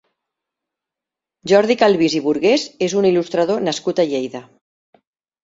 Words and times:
Jordi 1.51 1.75
Calvís 1.81 2.15
i 2.21 2.23
Burgués 2.29 2.65
és 2.87 2.97
un 3.03 3.09
il·lustrador 3.11 3.63
nascut 3.69 4.03
a 4.03 4.09
Lleida. 4.15 4.45